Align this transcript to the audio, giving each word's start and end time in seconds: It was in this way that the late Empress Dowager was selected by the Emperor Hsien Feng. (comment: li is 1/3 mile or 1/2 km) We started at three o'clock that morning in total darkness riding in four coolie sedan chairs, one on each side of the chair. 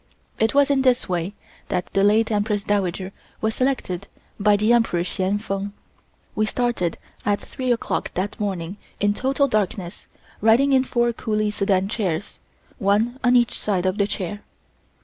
It 0.39 0.55
was 0.55 0.71
in 0.71 0.81
this 0.81 1.07
way 1.07 1.35
that 1.67 1.93
the 1.93 2.03
late 2.03 2.31
Empress 2.31 2.63
Dowager 2.63 3.11
was 3.39 3.53
selected 3.53 4.07
by 4.39 4.57
the 4.57 4.73
Emperor 4.73 5.03
Hsien 5.03 5.37
Feng. 5.37 5.57
(comment: 5.57 5.73
li 6.35 6.43
is 6.43 6.49
1/3 6.55 6.59
mile 6.59 6.69
or 6.69 6.71
1/2 6.71 6.71
km) 6.71 6.77
We 6.81 6.85
started 6.87 6.97
at 7.23 7.39
three 7.41 7.71
o'clock 7.71 8.11
that 8.15 8.39
morning 8.39 8.77
in 8.99 9.13
total 9.13 9.47
darkness 9.47 10.07
riding 10.41 10.73
in 10.73 10.85
four 10.85 11.13
coolie 11.13 11.53
sedan 11.53 11.87
chairs, 11.87 12.39
one 12.79 13.19
on 13.23 13.35
each 13.35 13.51
side 13.55 13.85
of 13.85 13.99
the 13.99 14.07
chair. 14.07 14.41